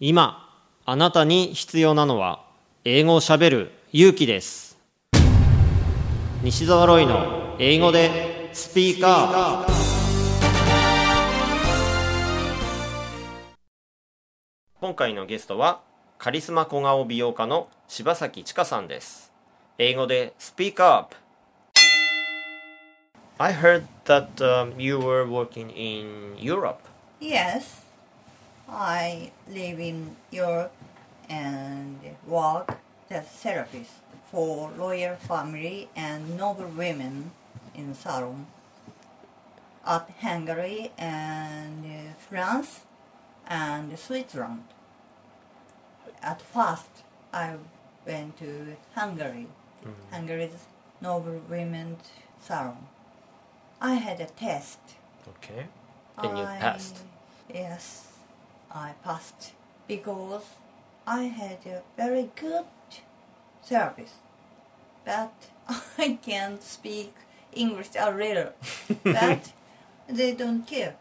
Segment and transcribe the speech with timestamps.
[0.00, 2.44] 今あなたに必要なのは
[2.84, 4.78] 英語をしゃべる勇気です。
[6.40, 9.72] 西澤ロイの英語でスピーカー。
[14.80, 15.80] 今回のゲストは
[16.16, 19.32] カリスマ小顔美容家の柴崎千佳さんです。
[19.78, 21.16] 英語でスピーカーアップ。
[23.38, 26.76] I heard that、um, you were working in Europe.
[27.20, 27.87] Yes,
[28.68, 30.72] I live in Europe
[31.28, 32.76] and work
[33.10, 33.90] as therapist
[34.30, 37.30] for royal family and noble women
[37.74, 38.46] in salon
[39.86, 42.80] at Hungary and uh, France
[43.46, 44.64] and Switzerland.
[46.22, 46.90] At first,
[47.32, 47.54] I
[48.06, 49.46] went to Hungary,
[50.10, 50.66] Hungary's
[51.00, 52.02] noble women's
[52.40, 52.86] salon.
[53.80, 54.80] I had a test.
[55.28, 55.66] Okay
[56.22, 56.98] and you I- passed
[57.52, 58.07] Yes,
[58.70, 59.52] I passed
[59.86, 60.44] because
[61.06, 62.66] I had a very good
[63.62, 64.14] service,
[65.04, 65.32] but
[65.98, 67.14] I can't speak
[67.52, 68.52] English a little.
[69.04, 69.52] but
[70.08, 70.96] they don't care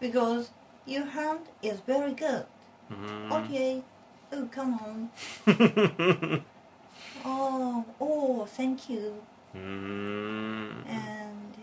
[0.00, 0.50] because
[0.86, 2.46] your hand is very good.
[2.90, 3.32] Mm-hmm.
[3.32, 3.82] Okay,
[4.32, 5.10] oh come on.
[7.24, 9.14] oh, oh, thank you.
[9.54, 11.54] うーん and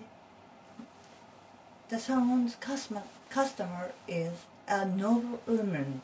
[1.90, 4.32] the salon's customer, customer is
[4.68, 6.02] a noble woman.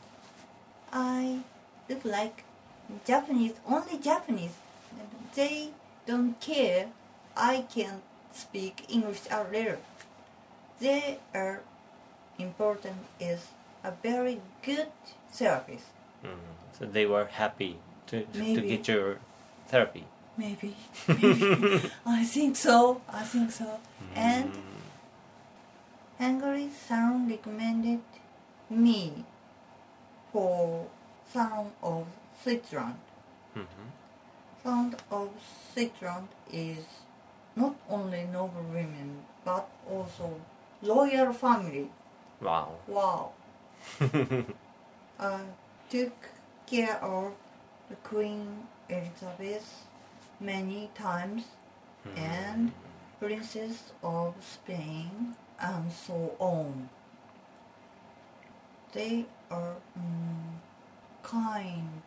[0.92, 1.40] I
[1.88, 2.44] look like
[3.06, 4.52] Japanese, only Japanese.
[5.34, 5.70] They
[6.06, 6.88] don't care.
[7.36, 9.78] I can speak English a little.
[10.80, 11.62] They are
[12.38, 13.48] important is
[13.84, 14.88] a very good
[15.30, 15.86] service.
[16.24, 16.36] Mm.
[16.78, 19.18] So they were happy to, to, to get your
[19.68, 20.04] therapy.
[20.36, 20.74] Maybe,
[21.06, 21.82] maybe.
[22.06, 23.02] I think so.
[23.08, 23.78] I think so.
[24.14, 24.60] And mm.
[26.18, 28.00] Hungary sound recommended
[28.72, 29.24] me
[30.32, 30.86] for
[31.30, 32.06] Salon of
[32.42, 32.98] Switzerland.
[33.56, 33.88] Mm-hmm.
[34.62, 35.30] Salon of
[35.72, 36.84] Switzerland is
[37.54, 40.40] not only noble women but also
[40.82, 41.90] royal family.
[42.40, 42.72] Wow.
[42.86, 43.32] Wow.
[44.00, 44.44] I
[45.18, 45.38] uh,
[45.88, 46.12] took
[46.66, 47.32] care of
[47.88, 49.86] the Queen Elizabeth
[50.40, 51.44] many times
[52.02, 52.18] hmm.
[52.18, 52.72] and
[53.20, 56.88] Princess of Spain and so on
[58.93, 60.59] They are mm,
[61.23, 62.01] kind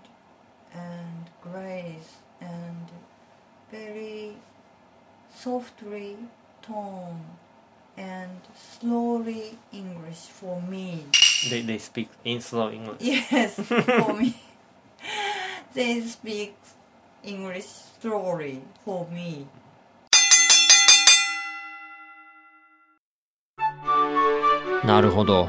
[0.72, 2.88] and grace and
[3.70, 4.36] very
[5.34, 6.16] softly
[6.62, 7.24] tone
[7.96, 11.04] and slowly English for me.
[11.48, 13.00] They, they speak in slow English.
[13.00, 14.36] Yes, for me.
[15.72, 16.56] They speak
[17.22, 17.66] English
[18.00, 19.46] slowly for me.
[24.84, 25.48] なるほど。